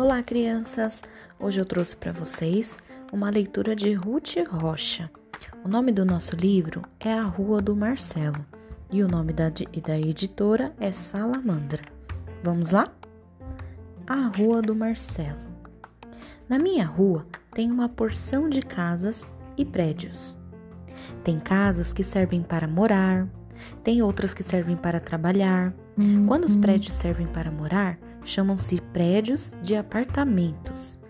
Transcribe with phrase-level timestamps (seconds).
[0.00, 1.02] Olá, crianças!
[1.38, 2.78] Hoje eu trouxe para vocês
[3.12, 5.10] uma leitura de Ruth Rocha.
[5.62, 8.42] O nome do nosso livro é A Rua do Marcelo
[8.90, 11.82] e o nome da, da editora é Salamandra.
[12.42, 12.90] Vamos lá?
[14.06, 15.38] A Rua do Marcelo.
[16.48, 19.28] Na minha rua tem uma porção de casas
[19.58, 20.38] e prédios.
[21.22, 23.28] Tem casas que servem para morar,
[23.84, 25.74] tem outras que servem para trabalhar.
[26.26, 31.00] Quando os prédios servem para morar, chamam-se prédios de apartamentos.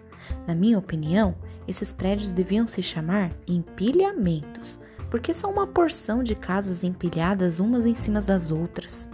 [0.46, 1.34] Na minha opinião,
[1.66, 7.94] esses prédios deviam se chamar empilhamentos, porque são uma porção de casas empilhadas umas em
[7.94, 9.08] cima das outras.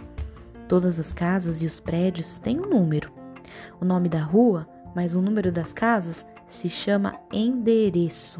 [0.67, 3.11] Todas as casas e os prédios têm um número.
[3.79, 8.39] O nome da rua, mais o número das casas, se chama endereço.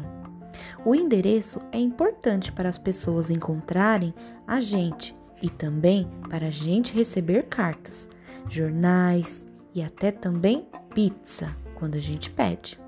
[0.84, 4.14] O endereço é importante para as pessoas encontrarem
[4.46, 8.08] a gente e também para a gente receber cartas,
[8.48, 9.46] jornais,
[9.78, 12.80] e até também pizza quando a gente pede.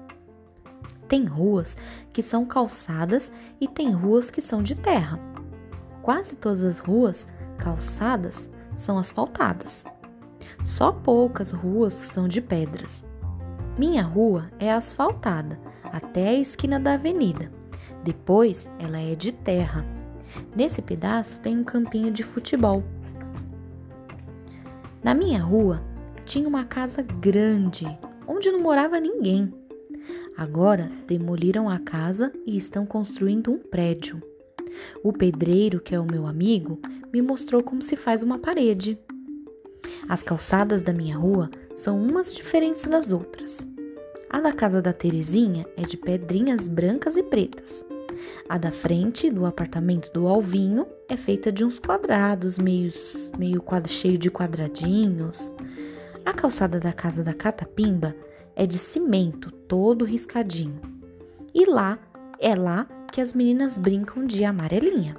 [1.06, 1.76] Tem ruas
[2.12, 5.18] que são calçadas e tem ruas que são de terra.
[6.02, 9.84] Quase todas as ruas calçadas são asfaltadas.
[10.64, 13.06] Só poucas ruas são de pedras.
[13.78, 17.52] Minha rua é asfaltada até a esquina da avenida.
[18.02, 19.84] Depois ela é de terra.
[20.56, 22.82] Nesse pedaço tem um campinho de futebol.
[25.04, 25.88] Na minha rua
[26.30, 27.84] tinha uma casa grande,
[28.24, 29.52] onde não morava ninguém.
[30.36, 34.22] Agora demoliram a casa e estão construindo um prédio.
[35.02, 36.78] O pedreiro, que é o meu amigo,
[37.12, 38.96] me mostrou como se faz uma parede.
[40.08, 43.66] As calçadas da minha rua são umas diferentes das outras.
[44.30, 47.84] A da casa da Terezinha é de pedrinhas brancas e pretas.
[48.48, 52.92] A da frente do apartamento do Alvinho é feita de uns quadrados, meio,
[53.36, 55.52] meio cheio de quadradinhos.
[56.30, 58.14] A calçada da casa da Catapimba
[58.54, 60.80] é de cimento, todo riscadinho.
[61.52, 61.98] E lá
[62.38, 65.16] é lá que as meninas brincam de amarelinha.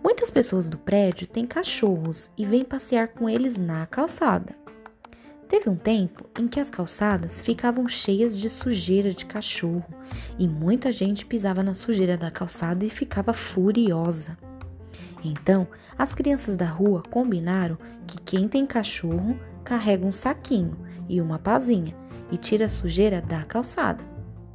[0.00, 4.54] Muitas pessoas do prédio têm cachorros e vêm passear com eles na calçada.
[5.48, 9.92] Teve um tempo em que as calçadas ficavam cheias de sujeira de cachorro
[10.38, 14.38] e muita gente pisava na sujeira da calçada e ficava furiosa.
[15.24, 20.76] Então, as crianças da rua combinaram que quem tem cachorro carrega um saquinho
[21.08, 21.94] e uma pazinha
[22.30, 24.02] e tira a sujeira da calçada.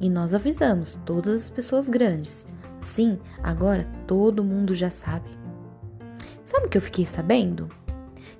[0.00, 2.46] E nós avisamos todas as pessoas grandes.
[2.80, 5.30] Sim, agora todo mundo já sabe.
[6.44, 7.68] Sabe o que eu fiquei sabendo?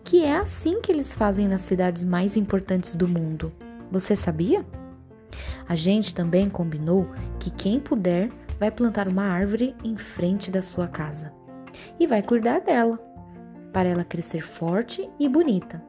[0.05, 3.53] Que é assim que eles fazem nas cidades mais importantes do mundo.
[3.91, 4.65] Você sabia?
[5.69, 10.87] A gente também combinou que quem puder vai plantar uma árvore em frente da sua
[10.87, 11.38] casa
[11.99, 12.99] e vai cuidar dela,
[13.73, 15.83] para ela crescer forte e bonita.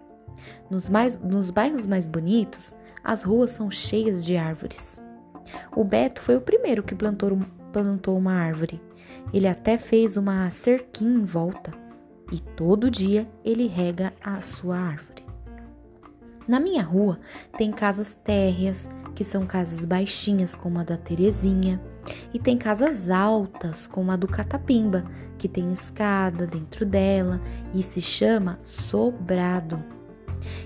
[0.69, 5.01] Nos, mais, nos bairros mais bonitos, as ruas são cheias de árvores.
[5.75, 7.39] O Beto foi o primeiro que plantou,
[7.71, 8.81] plantou uma árvore.
[9.33, 11.71] Ele até fez uma cerquinha em volta
[12.31, 15.25] e todo dia ele rega a sua árvore.
[16.47, 17.19] Na minha rua
[17.57, 21.79] tem casas térreas, que são casas baixinhas como a da Terezinha,
[22.33, 25.03] e tem casas altas como a do Catapimba,
[25.37, 27.41] que tem escada dentro dela
[27.73, 29.83] e se chama sobrado.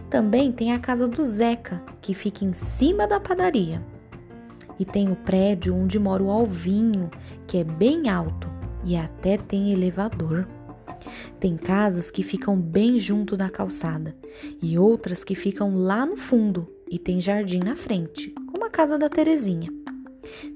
[0.09, 3.83] Também tem a casa do Zeca, que fica em cima da padaria.
[4.79, 7.09] E tem o prédio onde mora o Alvinho,
[7.47, 8.49] que é bem alto
[8.83, 10.47] e até tem elevador.
[11.39, 14.15] Tem casas que ficam bem junto da calçada
[14.61, 18.97] e outras que ficam lá no fundo e tem jardim na frente, como a casa
[18.97, 19.82] da Terezinha.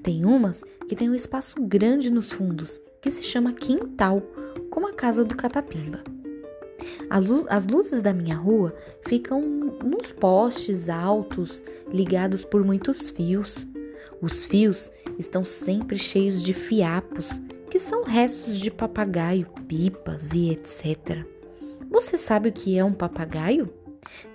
[0.04, 4.22] Tem umas que tem um espaço grande nos fundos, que se chama quintal,
[4.70, 6.04] como a casa do Catapimba.
[7.10, 13.68] As luzes da minha rua ficam nos postes altos, ligados por muitos fios.
[14.22, 21.26] Os fios estão sempre cheios de fiapos, que são restos de papagaio, pipas e etc.
[21.90, 23.70] Você sabe o que é um papagaio?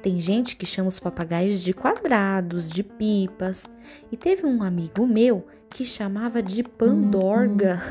[0.03, 3.71] Tem gente que chama os papagaios de quadrados, de pipas,
[4.11, 7.83] e teve um amigo meu que chamava de pandorga.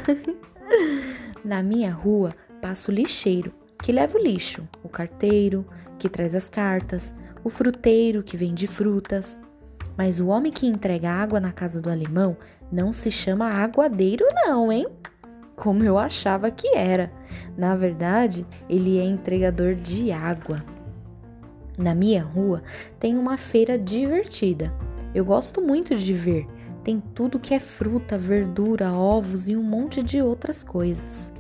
[1.44, 5.66] Na minha rua passa o lixeiro que leva o lixo, o carteiro,
[5.98, 7.14] que traz as cartas,
[7.44, 9.42] o fruteiro, que vende frutas.
[9.98, 12.38] Mas o homem que entrega água na casa do alemão
[12.72, 14.88] não se chama aguadeiro, não, hein?
[15.56, 17.12] Como eu achava que era.
[17.58, 20.64] Na verdade, ele é entregador de água.
[21.78, 22.62] Na minha rua
[23.00, 24.74] tem uma feira divertida.
[25.14, 26.48] Eu gosto muito de ver.
[26.84, 31.32] Tem tudo que é fruta, verdura, ovos e um monte de outras coisas.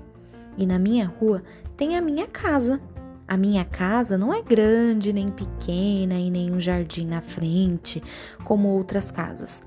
[0.58, 1.42] E na minha rua
[1.76, 2.80] tem a minha casa.
[3.28, 8.04] A minha casa não é grande nem pequena e nem um jardim na frente,
[8.44, 9.64] como outras casas.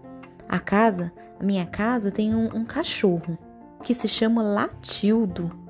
[0.49, 3.39] A casa, a minha casa tem um, um cachorro
[3.83, 5.64] que se chama Latildo.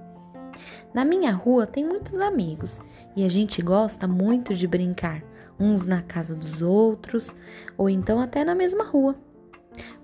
[0.94, 2.80] Na minha rua tem muitos amigos
[3.16, 5.24] e a gente gosta muito de brincar,
[5.58, 7.34] uns na casa dos outros
[7.76, 9.16] ou então até na mesma rua.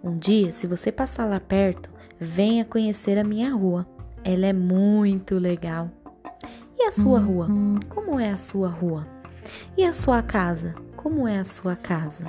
[0.02, 1.88] Um dia, se você passar lá perto,
[2.19, 3.87] venha conhecer a minha rua.
[4.25, 5.88] Ela é muito legal.
[6.76, 7.46] E a sua rua?
[7.88, 9.06] Como é a sua rua?
[9.76, 10.75] E a sua casa?
[10.96, 12.26] Como é a sua casa?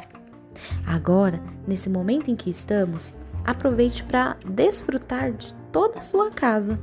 [0.86, 3.12] Agora, nesse momento em que estamos,
[3.44, 6.80] aproveite para desfrutar de toda a sua casa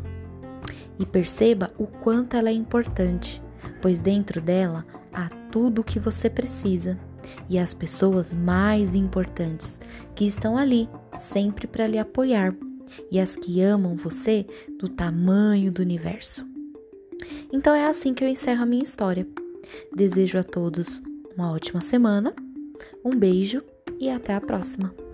[0.98, 3.42] e perceba o quanto ela é importante,
[3.80, 6.98] pois dentro dela há tudo o que você precisa
[7.48, 9.80] e as pessoas mais importantes
[10.14, 12.54] que estão ali sempre para lhe apoiar
[13.10, 14.46] e as que amam você
[14.78, 16.46] do tamanho do universo.
[17.52, 19.26] Então é assim que eu encerro a minha história.
[19.94, 21.02] Desejo a todos
[21.36, 22.34] uma ótima semana,
[23.04, 23.62] um beijo
[24.00, 25.07] e até a próxima!